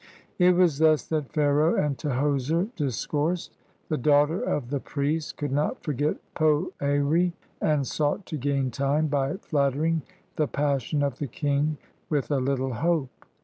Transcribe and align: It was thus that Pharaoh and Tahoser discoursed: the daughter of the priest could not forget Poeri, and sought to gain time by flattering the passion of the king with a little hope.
It 0.39 0.55
was 0.55 0.79
thus 0.79 1.03
that 1.09 1.31
Pharaoh 1.31 1.75
and 1.75 1.95
Tahoser 1.95 2.69
discoursed: 2.75 3.55
the 3.87 3.99
daughter 3.99 4.41
of 4.41 4.71
the 4.71 4.79
priest 4.79 5.37
could 5.37 5.51
not 5.51 5.83
forget 5.83 6.15
Poeri, 6.33 7.33
and 7.61 7.85
sought 7.85 8.25
to 8.25 8.37
gain 8.37 8.71
time 8.71 9.05
by 9.09 9.33
flattering 9.37 10.01
the 10.37 10.47
passion 10.47 11.03
of 11.03 11.19
the 11.19 11.27
king 11.27 11.77
with 12.09 12.31
a 12.31 12.39
little 12.39 12.73
hope. 12.73 13.25